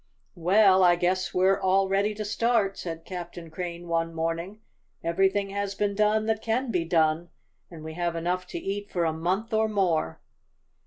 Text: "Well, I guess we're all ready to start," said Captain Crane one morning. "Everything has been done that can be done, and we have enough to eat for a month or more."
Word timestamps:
"Well, 0.33 0.83
I 0.83 0.95
guess 0.95 1.31
we're 1.31 1.59
all 1.59 1.87
ready 1.87 2.15
to 2.15 2.25
start," 2.25 2.75
said 2.75 3.05
Captain 3.05 3.51
Crane 3.51 3.87
one 3.87 4.15
morning. 4.15 4.59
"Everything 5.03 5.51
has 5.51 5.75
been 5.75 5.93
done 5.93 6.25
that 6.25 6.41
can 6.41 6.71
be 6.71 6.85
done, 6.85 7.29
and 7.69 7.83
we 7.83 7.93
have 7.93 8.15
enough 8.15 8.47
to 8.47 8.57
eat 8.57 8.89
for 8.89 9.05
a 9.05 9.13
month 9.13 9.53
or 9.53 9.69
more." 9.69 10.19